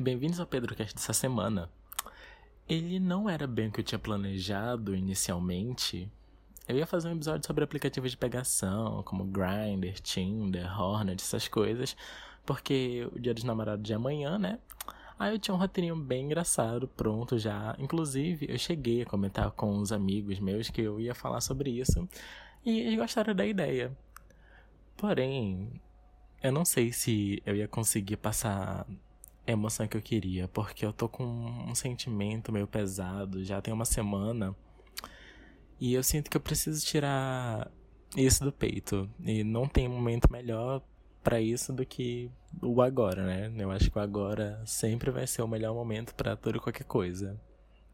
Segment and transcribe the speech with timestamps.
[0.00, 1.68] e bem-vindos ao PedroCast dessa semana.
[2.66, 6.10] Ele não era bem o que eu tinha planejado inicialmente.
[6.66, 11.94] Eu ia fazer um episódio sobre aplicativos de pegação, como Grindr, Tinder, Hornet, essas coisas,
[12.46, 14.58] porque o dia dos namorados de amanhã, né?
[15.18, 17.76] Aí eu tinha um roteirinho bem engraçado, pronto já.
[17.78, 22.08] Inclusive, eu cheguei a comentar com uns amigos meus que eu ia falar sobre isso,
[22.64, 23.94] e eles gostaram da ideia.
[24.96, 25.70] Porém,
[26.42, 28.86] eu não sei se eu ia conseguir passar
[29.50, 33.84] emoção que eu queria, porque eu tô com um sentimento meio pesado, já tem uma
[33.84, 34.54] semana.
[35.80, 37.70] E eu sinto que eu preciso tirar
[38.16, 39.08] isso do peito.
[39.24, 40.82] E não tem momento melhor
[41.22, 42.30] para isso do que
[42.62, 43.52] o agora, né?
[43.56, 46.84] Eu acho que o agora sempre vai ser o melhor momento para tudo e qualquer
[46.84, 47.40] coisa.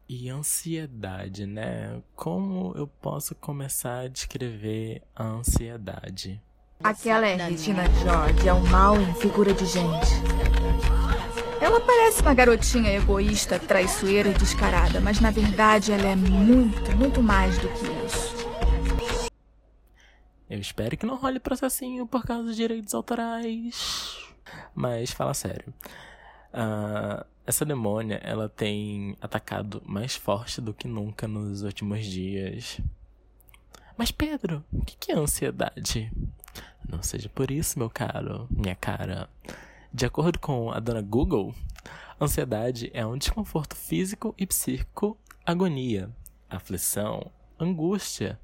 [0.09, 2.01] E ansiedade, né?
[2.15, 6.41] Como eu posso começar a descrever a ansiedade?
[6.83, 10.07] Aquela é Regina George, é um mal em figura de gente.
[11.67, 17.21] Ela parece uma garotinha egoísta, traiçoeira e descarada, mas na verdade ela é muito, muito
[17.21, 19.27] mais do que isso.
[20.49, 24.17] Eu espero que não role processinho por causa dos direitos autorais.
[24.73, 25.73] Mas fala sério.
[26.53, 32.79] Uh, essa demônia, ela tem atacado mais forte do que nunca nos últimos dias.
[33.97, 36.09] Mas Pedro, o que é ansiedade?
[36.87, 39.29] Não seja por isso, meu caro, minha cara.
[39.97, 41.55] De acordo com a dona Google,
[42.21, 46.15] ansiedade é um desconforto físico e psíquico, agonia,
[46.47, 48.39] aflição, angústia.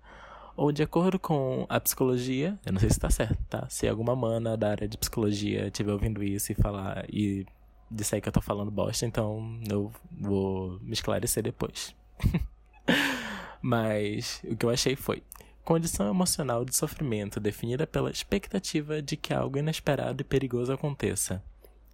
[0.57, 3.69] Ou de acordo com a psicologia, eu não sei se está certo, tá?
[3.69, 7.45] Se alguma mana da área de psicologia estiver ouvindo isso e falar e
[7.91, 11.95] disser que eu tô falando bosta, então eu vou me esclarecer depois.
[13.61, 15.21] Mas o que eu achei foi:
[15.63, 21.41] Condição emocional de sofrimento definida pela expectativa de que algo inesperado e perigoso aconteça,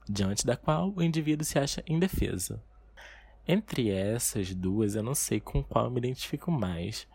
[0.10, 2.60] diante da qual o indivíduo se acha indefeso.
[3.48, 7.08] Entre essas duas, eu não sei com qual eu me identifico mais,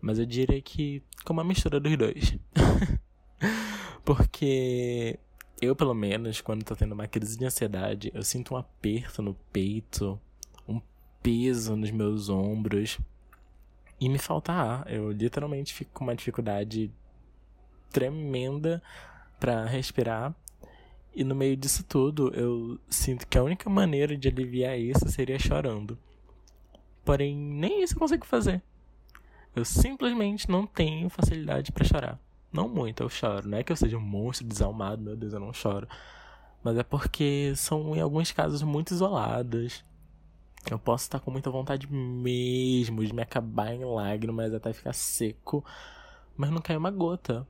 [0.00, 2.36] mas eu diria que com uma mistura dos dois.
[4.04, 5.18] Porque
[5.60, 9.34] eu, pelo menos, quando tô tendo uma crise de ansiedade, eu sinto um aperto no
[9.52, 10.16] peito,
[10.68, 10.80] um
[11.20, 13.00] peso nos meus ombros
[14.02, 14.92] e me falta ar.
[14.92, 16.90] Eu literalmente fico com uma dificuldade
[17.92, 18.82] tremenda
[19.38, 20.34] para respirar.
[21.14, 25.38] E no meio disso tudo, eu sinto que a única maneira de aliviar isso seria
[25.38, 25.96] chorando.
[27.04, 28.60] Porém, nem isso eu consigo fazer.
[29.54, 32.18] Eu simplesmente não tenho facilidade para chorar.
[32.52, 33.48] Não muito, eu choro.
[33.48, 35.86] Não é que eu seja um monstro desalmado, meu Deus, eu não choro.
[36.60, 39.84] Mas é porque são, em alguns casos, muito isolados.
[40.70, 45.64] Eu posso estar com muita vontade mesmo de me acabar em lágrimas até ficar seco,
[46.36, 47.46] mas não cai uma gota.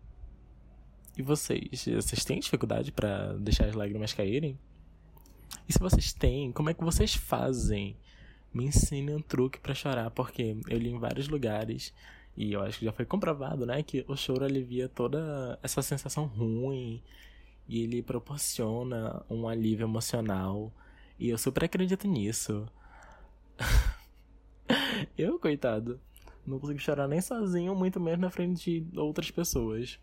[1.17, 1.85] E vocês?
[1.85, 4.59] Vocês têm dificuldade para deixar as lágrimas caírem?
[5.69, 7.97] E se vocês têm, como é que vocês fazem?
[8.53, 11.93] Me ensinem um truque para chorar, porque eu li em vários lugares
[12.37, 16.25] e eu acho que já foi comprovado, né, que o choro alivia toda essa sensação
[16.25, 17.03] ruim
[17.69, 20.73] e ele proporciona um alívio emocional.
[21.19, 22.67] E eu super acredito nisso.
[25.17, 26.01] eu, coitado,
[26.47, 29.99] não consigo chorar nem sozinho, muito menos na frente de outras pessoas.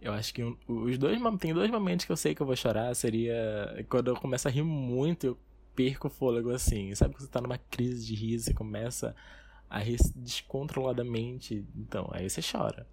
[0.00, 2.94] Eu acho que os dois tem dois momentos que eu sei que eu vou chorar
[2.94, 5.38] seria quando eu começo a rir muito, eu
[5.74, 6.94] perco o fôlego assim.
[6.94, 9.14] Sabe quando você tá numa crise de riso e começa
[9.68, 12.86] a rir descontroladamente, então aí você chora.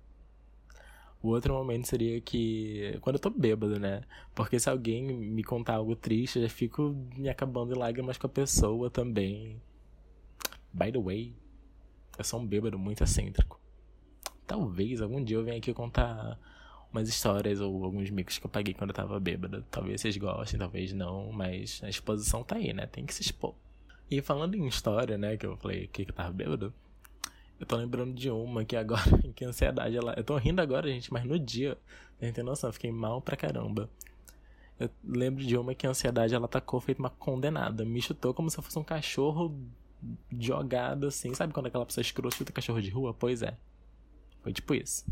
[1.21, 2.97] O outro momento seria que.
[3.01, 4.01] Quando eu tô bêbado, né?
[4.35, 8.27] Porque se alguém me contar algo triste, eu já fico me acabando em lágrimas com
[8.27, 9.61] a pessoa também.
[10.71, 11.35] By the way,
[12.17, 13.59] eu sou um bêbado muito excêntrico.
[14.45, 16.39] Talvez algum dia eu venha aqui contar
[16.91, 19.65] umas histórias ou alguns micos que eu paguei quando eu tava bêbado.
[19.69, 22.85] Talvez vocês gostem, talvez não, mas a exposição tá aí, né?
[22.85, 23.55] Tem que se expor.
[24.09, 26.73] E falando em história, né, que eu falei que eu tava bêbado,
[27.59, 29.01] eu tô lembrando de uma que agora,
[29.35, 30.13] que ansiedade, ela.
[30.15, 31.77] Eu tô rindo agora, gente, mas no dia,
[32.21, 33.89] a gente tem noção, eu fiquei mal pra caramba.
[34.79, 37.83] Eu lembro de uma que a ansiedade ela atacou feito uma condenada.
[37.83, 39.57] Me chutou como se eu fosse um cachorro
[40.37, 41.33] jogado assim.
[41.33, 43.11] Sabe quando aquela pessoa escrota chuta cachorro de rua?
[43.11, 43.57] Pois é.
[44.43, 45.03] Foi tipo isso.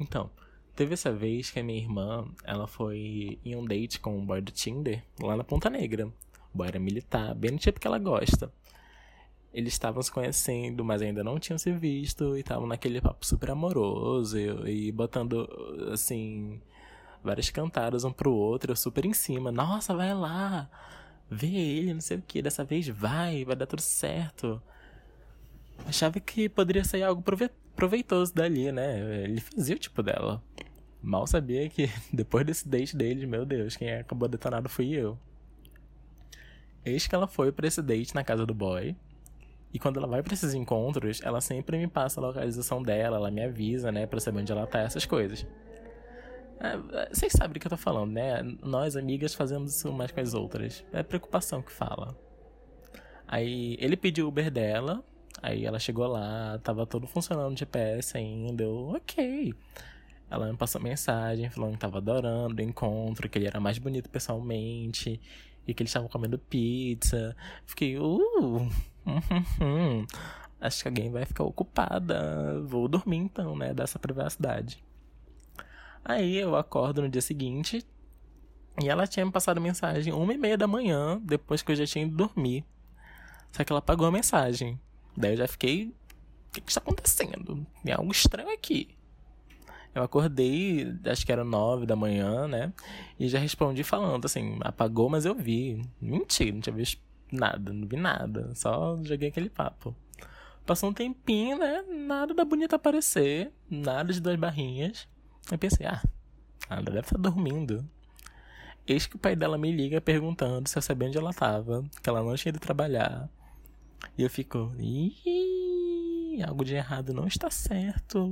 [0.00, 0.30] Então,
[0.74, 4.40] teve essa vez que a minha irmã, ela foi em um date com um boy
[4.40, 6.06] do Tinder lá na Ponta Negra.
[6.54, 8.50] O boy era militar, bem no tipo que ela gosta
[9.54, 13.52] eles estavam se conhecendo, mas ainda não tinham se visto e estavam naquele papo super
[13.52, 15.48] amoroso e, e botando,
[15.92, 16.60] assim,
[17.22, 19.52] várias cantadas um pro outro, super em cima.
[19.52, 20.68] Nossa, vai lá,
[21.30, 24.60] vê ele, não sei o que, dessa vez vai, vai dar tudo certo.
[25.86, 27.22] Achava que poderia sair algo
[27.76, 29.22] proveitoso dali, né?
[29.22, 30.42] Ele fazia o tipo dela.
[31.00, 35.16] Mal sabia que depois desse date dele, meu Deus, quem acabou detonado fui eu.
[36.84, 38.96] Eis que ela foi pra esse date na casa do boy.
[39.74, 43.28] E quando ela vai pra esses encontros, ela sempre me passa a localização dela, ela
[43.28, 45.44] me avisa, né, pra saber onde ela tá, essas coisas.
[46.60, 48.40] É, vocês sabem do que eu tô falando, né?
[48.62, 50.84] Nós, amigas, fazemos isso mais com as outras.
[50.92, 52.16] É preocupação que fala.
[53.26, 55.02] Aí ele pediu o Uber dela,
[55.42, 59.52] aí ela chegou lá, tava todo funcionando GPS ainda, eu, ok.
[60.30, 64.08] Ela me passou mensagem falando que tava adorando o encontro, que ele era mais bonito
[64.08, 65.20] pessoalmente,
[65.66, 67.34] e que eles estavam comendo pizza.
[67.66, 68.68] Fiquei, uh,
[70.60, 72.60] acho que alguém vai ficar ocupada.
[72.62, 73.74] Vou dormir então, né?
[73.74, 74.82] Dessa privacidade.
[76.04, 77.84] Aí eu acordo no dia seguinte
[78.82, 81.86] e ela tinha me passado mensagem uma e meia da manhã, depois que eu já
[81.86, 82.64] tinha ido dormir.
[83.52, 84.80] Só que ela apagou a mensagem.
[85.16, 85.94] Daí eu já fiquei.
[86.48, 87.66] O que, que está acontecendo?
[87.84, 88.96] Tem algo estranho aqui.
[89.94, 92.72] Eu acordei, acho que era nove da manhã, né?
[93.18, 95.82] E já respondi falando assim, apagou, mas eu vi.
[96.00, 97.00] Mentira, não tinha visto
[97.34, 98.54] nada, não vi nada.
[98.54, 99.94] Só joguei aquele papo.
[100.64, 101.82] Passou um tempinho, né?
[101.82, 103.52] Nada da bonita aparecer.
[103.68, 105.06] Nada de duas barrinhas.
[105.50, 106.02] Eu pensei, ah,
[106.70, 107.86] ela deve estar dormindo.
[108.86, 112.08] Eis que o pai dela me liga perguntando se eu sabia onde ela estava, que
[112.08, 113.28] ela não tinha ido trabalhar.
[114.16, 118.30] E eu fico, ih, algo de errado não está certo.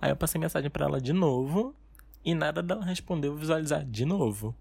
[0.00, 1.74] Aí eu passei mensagem para ela de novo
[2.24, 4.54] e nada dela respondeu visualizar de novo.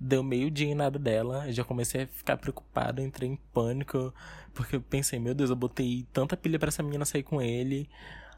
[0.00, 4.14] Deu meio dia e nada dela, eu já comecei a ficar preocupado, entrei em pânico,
[4.54, 7.88] porque eu pensei, meu Deus, eu botei tanta pilha para essa menina sair com ele.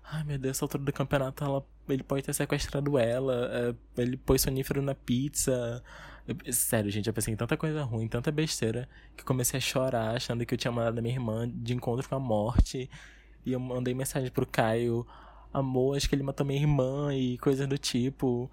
[0.04, 4.16] Ai meu Deus, essa altura do campeonato ela, ele pode ter sequestrado ela, é, ele
[4.16, 5.82] pôs sonífero na pizza.
[6.26, 10.16] Eu, sério, gente, eu pensei em tanta coisa ruim, tanta besteira, que comecei a chorar
[10.16, 12.90] achando que eu tinha mandado a minha irmã de encontro com a morte.
[13.44, 15.06] E eu mandei mensagem pro Caio,
[15.52, 18.50] amor, acho que ele matou minha irmã e coisas do tipo.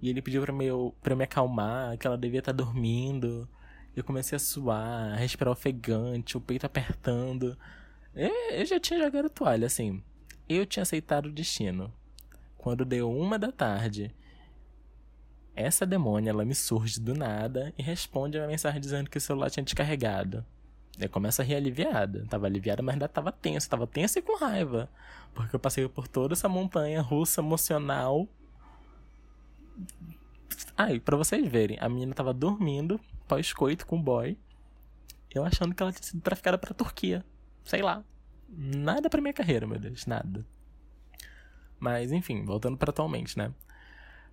[0.00, 3.48] E ele pediu pra, meu, pra eu me acalmar, que ela devia estar tá dormindo.
[3.96, 7.56] Eu comecei a suar, a respirar ofegante, o peito apertando.
[8.14, 10.02] Eu já tinha jogado toalha, assim.
[10.48, 11.92] Eu tinha aceitado o destino.
[12.56, 14.14] Quando deu uma da tarde,
[15.54, 19.50] essa demônia ela me surge do nada e responde a mensagem dizendo que o celular
[19.50, 20.44] tinha descarregado.
[20.98, 22.26] Eu começo a rir aliviada.
[22.28, 23.68] Tava aliviada, mas ainda tava tenso.
[23.68, 24.88] Tava tenso e com raiva.
[25.34, 28.28] Porque eu passei por toda essa montanha russa emocional.
[30.76, 34.36] Aí, pra vocês verem, a menina tava dormindo, pós-coito com o boy.
[35.30, 37.24] Eu achando que ela tinha sido traficada pra Turquia.
[37.64, 38.04] Sei lá.
[38.48, 40.46] Nada pra minha carreira, meu Deus, nada.
[41.78, 43.52] Mas, enfim, voltando para atualmente, né?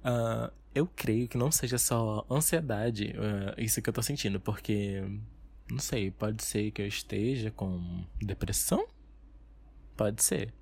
[0.03, 5.03] Uh, eu creio que não seja só ansiedade uh, isso que eu tô sentindo, porque.
[5.69, 8.87] Não sei, pode ser que eu esteja com depressão?
[9.97, 10.53] Pode ser.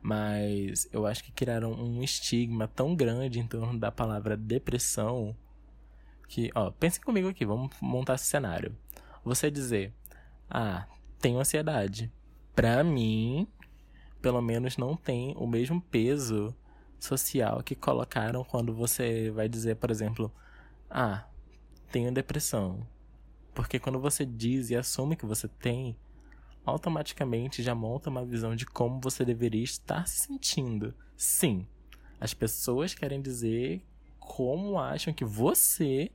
[0.00, 5.36] Mas eu acho que criaram um estigma tão grande em torno da palavra depressão
[6.28, 8.76] que, ó, pensem comigo aqui, vamos montar esse cenário.
[9.24, 9.92] Você dizer,
[10.48, 10.86] ah,
[11.20, 12.10] tenho ansiedade
[12.54, 13.46] para mim,
[14.20, 16.54] pelo menos não tem o mesmo peso
[16.98, 20.32] social que colocaram quando você vai dizer, por exemplo,
[20.88, 21.26] ah,
[21.90, 22.86] tenho depressão.
[23.54, 25.96] Porque quando você diz e assume que você tem,
[26.64, 30.94] automaticamente já monta uma visão de como você deveria estar se sentindo.
[31.16, 31.66] Sim,
[32.20, 33.84] as pessoas querem dizer
[34.18, 36.10] como acham que você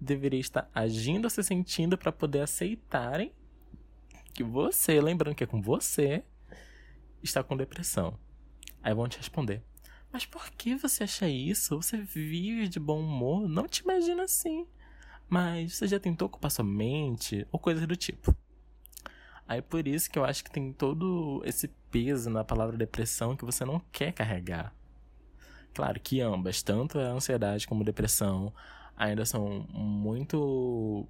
[0.00, 3.32] deveria estar agindo ou se sentindo para poder aceitarem
[4.34, 6.22] que você, lembrando que é com você,
[7.22, 8.18] está com depressão.
[8.82, 9.62] Aí vão te responder:
[10.12, 11.76] Mas por que você acha isso?
[11.80, 13.48] Você vive de bom humor?
[13.48, 14.66] Não te imagina assim.
[15.28, 17.46] Mas você já tentou ocupar sua mente?
[17.50, 18.36] Ou coisas do tipo.
[19.48, 23.44] Aí por isso que eu acho que tem todo esse peso na palavra depressão que
[23.44, 24.74] você não quer carregar.
[25.72, 28.52] Claro que ambas, tanto a ansiedade como a depressão,
[28.96, 31.06] ainda são muito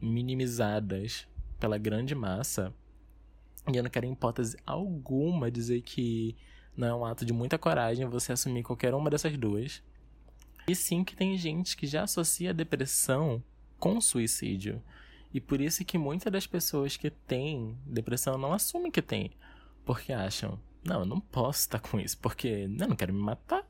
[0.00, 2.74] minimizadas pela grande massa.
[3.70, 6.34] E eu não quero, em hipótese alguma, dizer que
[6.76, 9.82] não é um ato de muita coragem você assumir qualquer uma dessas duas.
[10.66, 13.42] E sim que tem gente que já associa a depressão
[13.78, 14.82] com suicídio.
[15.32, 19.30] E por isso que muitas das pessoas que têm depressão não assumem que tem.
[19.84, 23.64] Porque acham, não, eu não posso estar com isso, porque eu não quero me matar.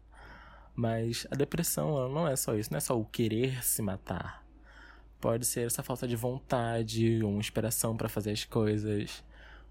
[0.75, 4.45] Mas a depressão não é só isso, não é só o querer se matar.
[5.21, 9.23] Pode ser essa falta de vontade, uma inspiração para fazer as coisas.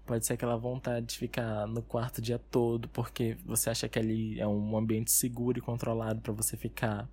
[0.06, 3.98] Pode ser aquela vontade de ficar no quarto o dia todo porque você acha que
[3.98, 7.08] ali é um ambiente seguro e controlado para você ficar.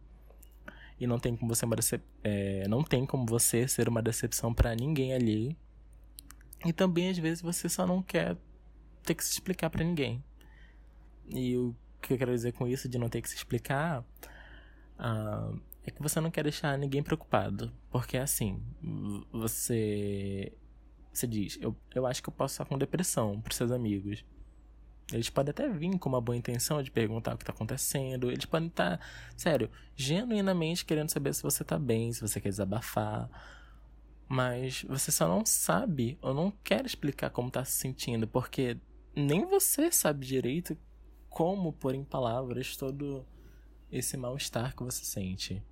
[1.00, 5.13] E não tem como você é, não tem como você ser uma decepção para ninguém
[5.13, 5.58] ali.
[6.66, 8.36] E também às vezes você só não quer
[9.04, 10.24] ter que se explicar para ninguém.
[11.27, 14.01] E o que eu quero dizer com isso de não ter que se explicar
[15.00, 17.72] uh, é que você não quer deixar ninguém preocupado.
[17.89, 18.62] Porque assim,
[19.32, 20.54] você.
[21.13, 24.24] Você diz, eu, eu acho que eu posso estar com depressão pros seus amigos.
[25.12, 28.30] Eles podem até vir com uma boa intenção de perguntar o que está acontecendo.
[28.30, 29.00] Eles podem estar,
[29.38, 33.30] sério, genuinamente querendo saber se você está bem, se você quer desabafar.
[34.28, 38.78] Mas você só não sabe ou não quer explicar como está se sentindo, porque
[39.16, 40.78] nem você sabe direito
[41.30, 43.26] como pôr em palavras todo
[43.90, 45.64] esse mal-estar que você sente.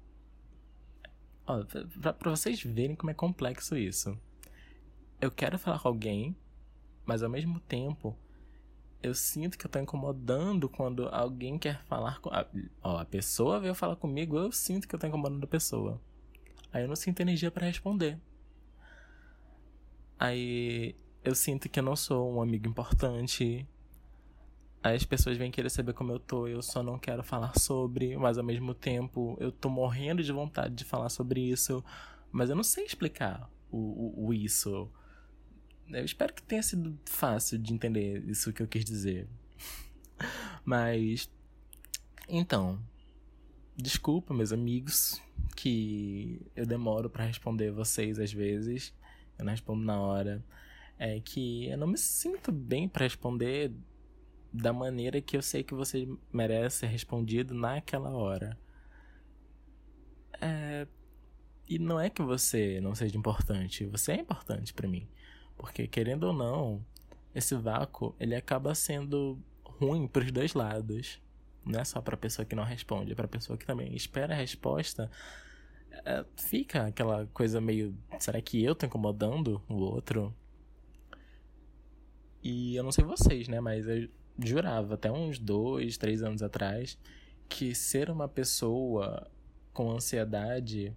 [1.46, 1.62] Ó,
[2.01, 4.18] pra, pra vocês verem como é complexo isso.
[5.20, 6.36] Eu quero falar com alguém,
[7.06, 8.18] mas ao mesmo tempo
[9.06, 12.30] eu sinto que eu tô incomodando quando alguém quer falar com.
[12.30, 12.46] A,
[12.82, 16.02] ó, a pessoa veio falar comigo, eu sinto que eu tô incomodando a pessoa.
[16.74, 18.20] Aí eu não sinto energia para responder.
[20.18, 23.68] Aí eu sinto que eu não sou um amigo importante.
[24.82, 28.18] Aí as pessoas vêm querer saber como eu tô, eu só não quero falar sobre,
[28.18, 31.84] mas ao mesmo tempo eu tô morrendo de vontade de falar sobre isso,
[32.32, 34.90] mas eu não sei explicar o, o, o isso.
[35.89, 39.27] Eu espero que tenha sido fácil de entender isso que eu quis dizer.
[40.63, 41.30] mas.
[42.27, 42.80] Então.
[43.77, 45.22] Desculpa, meus amigos,
[45.54, 48.94] que eu demoro para responder vocês às vezes.
[49.38, 50.44] Eu não respondo na hora.
[50.98, 53.74] É que eu não me sinto bem para responder
[54.51, 58.58] da maneira que eu sei que você merece ser respondido naquela hora.
[60.42, 60.88] É...
[61.68, 65.08] E não é que você não seja importante, você é importante para mim.
[65.58, 66.86] Porque querendo ou não,
[67.34, 71.22] esse vácuo, ele acaba sendo ruim para os dois lados.
[71.66, 73.96] Não é só para a pessoa que não responde, é para a pessoa que também
[73.96, 75.10] espera a resposta.
[76.06, 80.34] É, fica aquela coisa meio, será que eu tô incomodando o outro?
[82.44, 84.08] E eu não sei vocês, né, mas eu
[84.40, 86.98] jurava até uns dois, três anos atrás
[87.48, 89.30] que ser uma pessoa
[89.74, 90.96] com ansiedade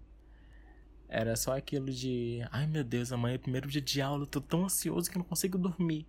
[1.09, 4.41] era só aquilo de ai meu Deus, amanhã é o primeiro dia de aula, tô
[4.41, 6.07] tão ansioso que não consigo dormir.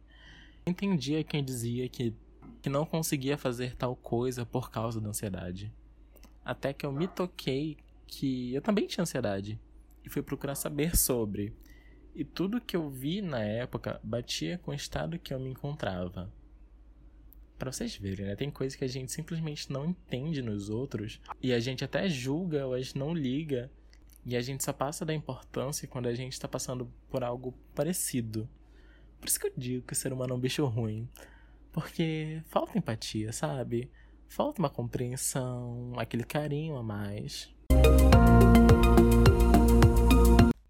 [0.65, 2.13] Entendia quem dizia que,
[2.61, 5.71] que não conseguia fazer tal coisa por causa da ansiedade.
[6.43, 9.59] Até que eu me toquei que eu também tinha ansiedade
[10.03, 11.53] e fui procurar saber sobre.
[12.13, 16.29] E tudo que eu vi na época batia com o estado que eu me encontrava
[17.57, 18.35] para vocês verem, né?
[18.35, 22.65] Tem coisas que a gente simplesmente não entende nos outros e a gente até julga
[22.65, 23.69] ou a gente não liga
[24.29, 28.47] e a gente só passa da importância quando a gente está passando por algo parecido.
[29.19, 31.09] Por isso que eu digo que o ser humano é um bicho ruim.
[31.71, 33.89] Porque falta empatia, sabe?
[34.27, 37.51] Falta uma compreensão, aquele carinho a mais.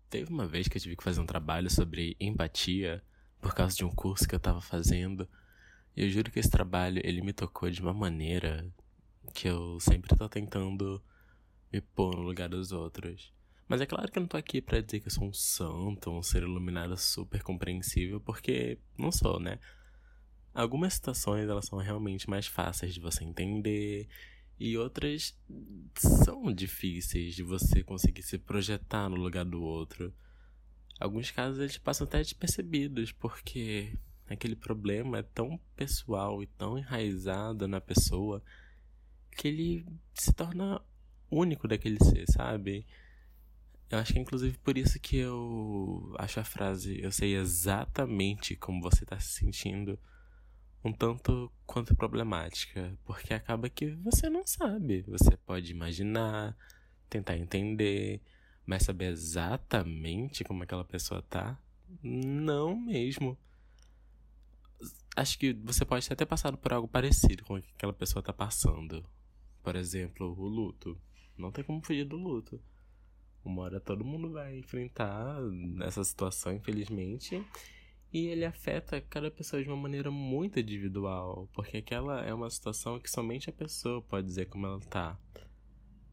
[0.10, 3.04] Teve uma vez que eu tive que fazer um trabalho sobre empatia
[3.42, 5.28] por causa de um curso que eu tava fazendo
[5.96, 8.66] e eu juro que esse trabalho, ele me tocou de uma maneira
[9.34, 11.04] que eu sempre tô tentando
[11.74, 13.34] me pôr no lugar dos outros.
[13.70, 16.10] Mas é claro que eu não tô aqui para dizer que eu sou um santo,
[16.10, 19.60] um ser iluminado super compreensível, porque não sou, né?
[20.56, 24.10] Algumas situações elas são realmente mais fáceis de você entender
[24.60, 25.38] e outras
[25.96, 30.12] são difíceis de você conseguir se projetar no lugar do outro.
[31.00, 33.96] Alguns casos eles passam até despercebidos, porque
[34.28, 38.44] aquele problema é tão pessoal e tão enraizado na pessoa
[39.32, 39.86] que ele
[40.16, 40.82] se torna
[41.30, 42.84] único daquele ser, sabe?
[43.89, 48.55] Eu acho que é inclusive por isso que eu acho a frase eu sei exatamente
[48.55, 49.98] como você está se sentindo
[50.84, 55.01] um tanto quanto problemática, porque acaba que você não sabe.
[55.08, 56.55] Você pode imaginar,
[57.10, 58.22] tentar entender,
[58.65, 61.60] mas saber exatamente como aquela pessoa tá?
[62.03, 63.38] Não mesmo
[65.15, 68.24] acho que você pode ter até passado por algo parecido com o que aquela pessoa
[68.24, 69.05] tá passando.
[69.62, 71.00] Por exemplo, o luto.
[71.38, 72.62] Não tem como fugir do luto.
[73.43, 75.38] Uma hora todo mundo vai enfrentar
[75.81, 77.43] essa situação, infelizmente.
[78.12, 81.48] E ele afeta cada pessoa de uma maneira muito individual.
[81.53, 85.17] Porque aquela é uma situação que somente a pessoa pode dizer como ela tá.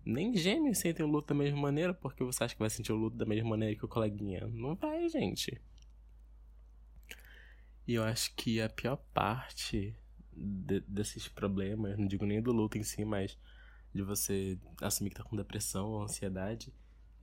[0.04, 2.96] Nem gêmeos sentem o luto da mesma maneira, porque você acha que vai sentir o
[2.96, 4.46] luto da mesma maneira que o coleguinha.
[4.46, 5.60] Não vai, gente.
[7.86, 9.96] E eu acho que a pior parte
[10.32, 13.38] de, desses problemas, não digo nem do luto em si, mas
[13.94, 16.72] de você assumir que tá com depressão ou ansiedade,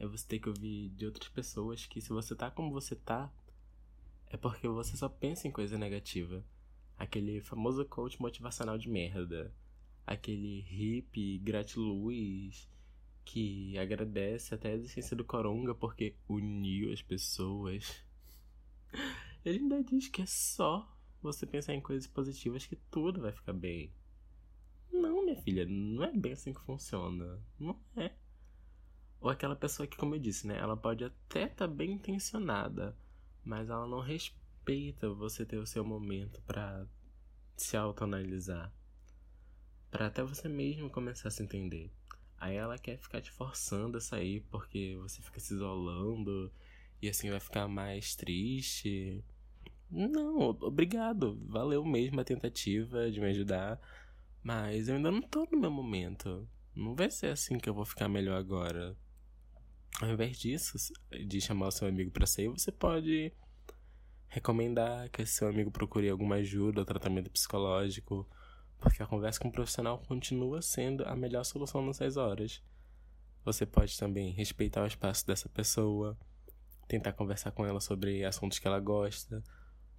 [0.04, 3.34] é você ter que ouvir de outras pessoas que se você tá como você tá,
[4.28, 6.44] é porque você só pensa em coisa negativa.
[6.98, 9.54] Aquele famoso coach motivacional de merda.
[10.06, 12.70] Aquele hippie gratiluz
[13.24, 18.04] que agradece até a existência do Coronga porque uniu as pessoas.
[19.46, 23.54] Ele ainda diz que é só você pensar em coisas positivas que tudo vai ficar
[23.54, 23.94] bem.
[24.92, 27.42] Não, minha filha, não é bem assim que funciona.
[27.58, 28.12] Não é.
[29.24, 30.58] Ou aquela pessoa que, como eu disse, né?
[30.58, 32.94] Ela pode até estar tá bem intencionada,
[33.42, 36.86] mas ela não respeita você ter o seu momento para
[37.56, 38.70] se autoanalisar.
[39.90, 41.90] para até você mesmo começar a se entender.
[42.38, 46.52] Aí ela quer ficar te forçando a sair porque você fica se isolando
[47.02, 49.24] e assim vai ficar mais triste.
[49.90, 51.40] Não, obrigado.
[51.46, 53.80] Valeu mesmo a tentativa de me ajudar.
[54.44, 56.46] Mas eu ainda não tô no meu momento.
[56.76, 58.98] Não vai ser assim que eu vou ficar melhor agora.
[60.02, 60.78] Ao invés disso,
[61.28, 63.32] de chamar o seu amigo para sair, você pode
[64.28, 68.28] recomendar que seu amigo procure alguma ajuda ou tratamento psicológico,
[68.80, 72.64] porque a conversa com um profissional continua sendo a melhor solução nessas horas.
[73.46, 76.18] Você pode também respeitar o espaço dessa pessoa,
[76.88, 79.44] tentar conversar com ela sobre assuntos que ela gosta,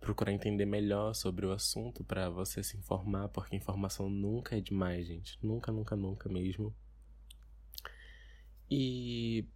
[0.00, 5.06] procurar entender melhor sobre o assunto para você se informar, porque informação nunca é demais,
[5.06, 5.38] gente.
[5.42, 6.74] Nunca, nunca, nunca mesmo.
[8.70, 9.46] E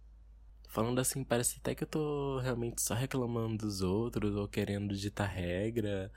[0.69, 5.27] Falando assim, parece até que eu tô realmente só reclamando dos outros ou querendo ditar
[5.27, 6.11] regra.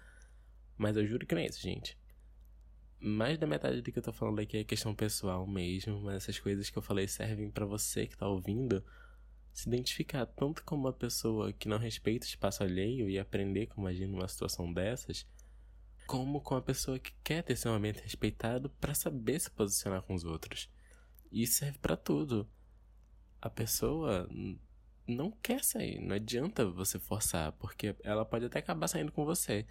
[0.77, 1.99] Mas eu juro que não é isso, gente.
[3.01, 6.39] Mais da metade do que eu tô falando aqui é questão pessoal mesmo, mas essas
[6.39, 8.85] coisas que eu falei servem para você que tá ouvindo
[9.55, 13.87] se identificar tanto como uma pessoa que não respeita o espaço alheio e aprender como
[13.87, 15.27] agir numa situação dessas,
[16.07, 20.15] como com a pessoa que quer ter seu momento respeitado para saber se posicionar com
[20.15, 20.71] os outros.
[21.33, 22.47] Isso serve para tudo
[23.43, 24.29] a pessoa
[25.07, 26.01] não quer sair.
[26.01, 29.67] Não adianta você forçar, porque ela pode até acabar saindo com você.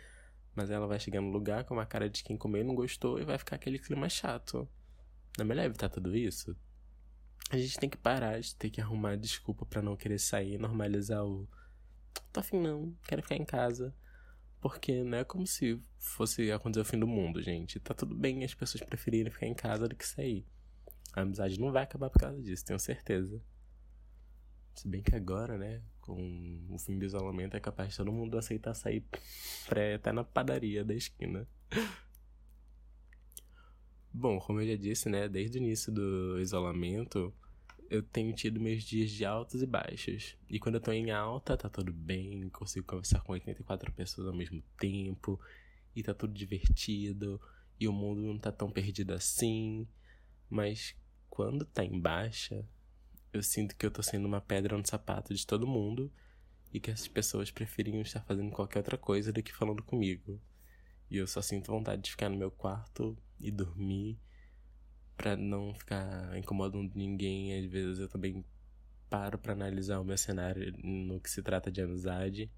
[0.53, 3.17] Mas ela vai chegar no lugar com uma cara de quem comeu e não gostou
[3.17, 4.67] e vai ficar aquele clima chato.
[5.37, 6.53] Não é melhor evitar tudo isso?
[7.49, 11.25] A gente tem que parar de ter que arrumar desculpa para não querer sair, normalizar
[11.25, 11.47] o.
[12.33, 13.95] Tô afim não, quero ficar em casa.
[14.59, 17.79] Porque não é como se fosse acontecer o fim do mundo, gente.
[17.79, 20.45] Tá tudo bem as pessoas preferirem ficar em casa do que sair.
[21.13, 23.41] A amizade não vai acabar por causa disso, tenho certeza.
[24.73, 28.37] Se bem que agora, né, com o fim do isolamento, é capaz de todo mundo
[28.37, 29.03] aceitar sair
[29.67, 31.47] pré até na padaria da esquina.
[34.13, 37.33] Bom, como eu já disse, né, desde o início do isolamento,
[37.89, 40.37] eu tenho tido meus dias de altos e baixos.
[40.49, 44.33] E quando eu tô em alta, tá tudo bem, consigo conversar com 84 pessoas ao
[44.33, 45.39] mesmo tempo,
[45.95, 47.39] e tá tudo divertido,
[47.79, 49.87] e o mundo não tá tão perdido assim.
[50.49, 50.95] Mas
[51.29, 52.65] quando tá em baixa,
[53.33, 56.11] eu sinto que eu tô sendo uma pedra no sapato de todo mundo
[56.73, 60.39] e que essas pessoas preferiam estar fazendo qualquer outra coisa do que falando comigo.
[61.09, 64.17] E eu só sinto vontade de ficar no meu quarto e dormir
[65.17, 67.57] para não ficar incomodando ninguém.
[67.57, 68.45] Às vezes eu também
[69.09, 72.49] paro para analisar o meu cenário no que se trata de amizade.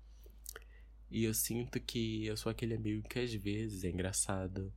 [1.09, 4.73] E eu sinto que eu sou aquele amigo que às vezes é engraçado,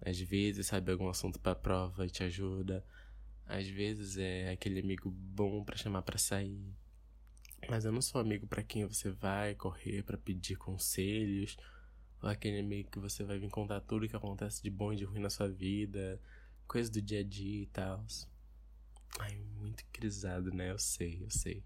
[0.00, 2.84] às vezes sabe algum assunto para prova e te ajuda,
[3.46, 6.74] às vezes é aquele amigo bom para chamar para sair.
[7.68, 11.56] Mas eu não sou amigo para quem você vai correr para pedir conselhos,
[12.20, 15.04] ou aquele amigo que você vai vir contar tudo que acontece de bom e de
[15.04, 16.20] ruim na sua vida,
[16.66, 18.04] coisas do dia a dia e tal.
[19.18, 20.70] Ai, muito crisado, né?
[20.70, 21.62] Eu sei, eu sei.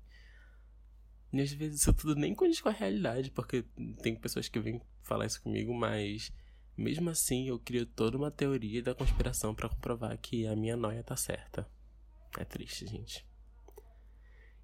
[1.32, 3.64] E às vezes isso tudo nem condiz com a realidade, porque
[4.02, 6.32] tem pessoas que vêm falar isso comigo, mas
[6.76, 11.02] mesmo assim, eu crio toda uma teoria da conspiração para comprovar que a minha noia
[11.02, 11.68] tá certa.
[12.38, 13.26] É triste, gente.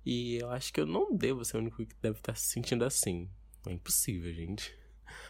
[0.05, 2.85] E eu acho que eu não devo ser o único que deve estar se sentindo
[2.85, 3.31] assim.
[3.67, 4.77] É impossível, gente.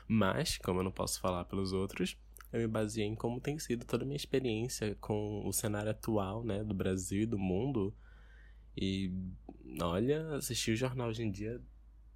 [0.09, 2.17] Mas, como eu não posso falar pelos outros,
[2.53, 6.45] eu me baseei em como tem sido toda a minha experiência com o cenário atual,
[6.45, 7.95] né, do Brasil e do mundo.
[8.77, 9.13] E
[9.81, 11.61] olha, assistir o jornal hoje em dia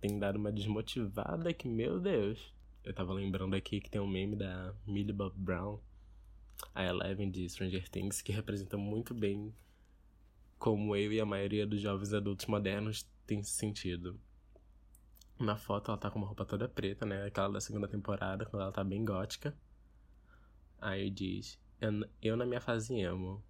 [0.00, 2.54] tem dado uma desmotivada que, meu Deus.
[2.86, 5.80] Eu tava lembrando aqui que tem um meme da Millie Bob Brown,
[6.72, 9.52] a Eleven de Stranger Things, que representa muito bem
[10.56, 14.20] como eu e a maioria dos jovens adultos modernos tem sentido.
[15.36, 17.26] Na foto ela tá com uma roupa toda preta, né?
[17.26, 19.52] Aquela da segunda temporada, quando ela tá bem gótica.
[20.80, 23.42] Aí diz: Eu, eu na minha fase emo.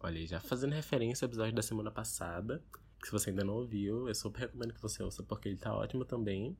[0.00, 2.62] Olha, já fazendo referência ao episódio da semana passada,
[3.00, 5.74] que se você ainda não ouviu, eu super recomendo que você ouça porque ele tá
[5.74, 6.56] ótimo também.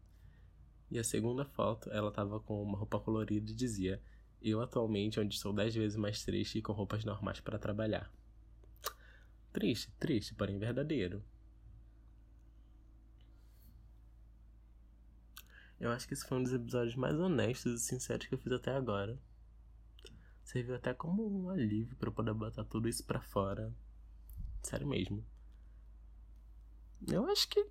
[0.90, 4.00] E a segunda foto, ela tava com uma roupa colorida e dizia:
[4.40, 8.12] Eu atualmente onde estou dez vezes mais triste e com roupas normais para trabalhar.
[9.52, 11.24] Triste, triste, porém verdadeiro.
[15.78, 18.52] Eu acho que esse foi um dos episódios mais honestos e sinceros que eu fiz
[18.52, 19.18] até agora.
[20.42, 23.74] Serviu até como um alívio para poder botar tudo isso para fora.
[24.62, 25.24] Sério mesmo.
[27.06, 27.66] Eu acho que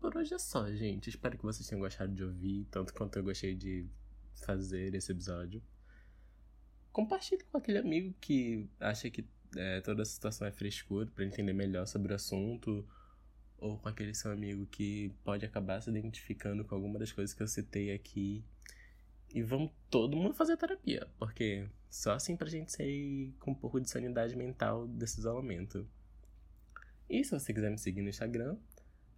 [0.00, 1.08] por hoje é só, gente.
[1.08, 3.86] Espero que vocês tenham gostado de ouvir, tanto quanto eu gostei de
[4.34, 5.62] fazer esse episódio.
[6.92, 9.24] Compartilhe com aquele amigo que acha que
[9.56, 12.86] é, toda a situação é frescura para entender melhor sobre o assunto,
[13.58, 17.42] ou com aquele seu amigo que pode acabar se identificando com alguma das coisas que
[17.42, 18.42] eu citei aqui.
[19.32, 23.80] E vamos todo mundo fazer terapia, porque só assim pra gente sair com um pouco
[23.80, 25.86] de sanidade mental desse isolamento.
[27.08, 28.56] E se você quiser me seguir no Instagram,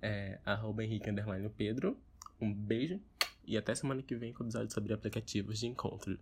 [0.02, 1.08] é arroba Henrique
[1.56, 1.96] Pedro.
[2.40, 3.00] Um beijo
[3.46, 6.18] e até semana que vem com o episódio sobre aplicativos de encontro.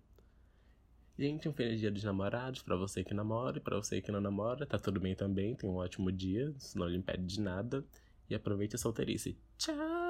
[1.19, 4.21] Gente, um feliz dia dos namorados para você que namora e para você que não
[4.21, 7.85] namora, tá tudo bem também, tem um ótimo dia, isso não lhe impede de nada.
[8.29, 9.37] E aproveite a solteirice.
[9.59, 10.10] Tchau!